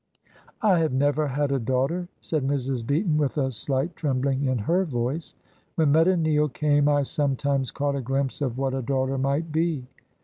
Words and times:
"I 0.63 0.79
have 0.79 0.93
never 0.93 1.27
had 1.27 1.51
a 1.51 1.59
daughter," 1.59 2.07
said 2.21 2.41
Mrs. 2.43 2.83
Beaton, 2.83 3.17
with 3.17 3.37
a 3.37 3.51
slight 3.51 3.95
trembling 3.95 4.45
in 4.45 4.57
her 4.57 4.83
voice. 4.83 5.35
"When 5.75 5.91
Meta 5.91 6.17
Neale 6.17 6.49
came 6.49 6.89
I 6.89 7.03
sometimes 7.03 7.69
caught 7.69 7.95
a 7.95 8.01
glimpse 8.01 8.41
of 8.41 8.57
what 8.57 8.73
a 8.73 8.81
daughter 8.81 9.19
might 9.19 9.51
be." 9.51 9.85